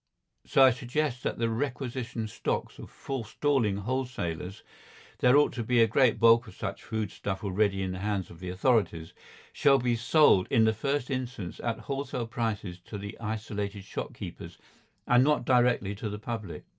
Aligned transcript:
So 0.47 0.61
that 0.61 0.65
I 0.65 0.69
suggest 0.71 1.21
that 1.21 1.37
the 1.37 1.47
requisitioned 1.47 2.31
stocks 2.31 2.79
of 2.79 2.89
forestalling 2.89 3.77
wholesalers—there 3.77 5.37
ought 5.37 5.53
to 5.53 5.63
be 5.63 5.79
a 5.79 5.85
great 5.85 6.17
bulk 6.19 6.47
of 6.47 6.55
such 6.55 6.83
food 6.83 7.11
stuff 7.11 7.43
already 7.43 7.83
in 7.83 7.91
the 7.91 7.99
hands 7.99 8.31
of 8.31 8.39
the 8.39 8.49
authorities—shall 8.49 9.77
be 9.77 9.95
sold 9.95 10.47
in 10.49 10.65
the 10.65 10.73
first 10.73 11.11
instance 11.11 11.59
at 11.63 11.81
wholesale 11.81 12.25
prices 12.25 12.79
to 12.85 12.97
the 12.97 13.15
isolated 13.19 13.83
shopkeepers, 13.83 14.57
and 15.05 15.23
not 15.23 15.45
directly 15.45 15.93
to 15.93 16.09
the 16.09 16.17
public. 16.17 16.63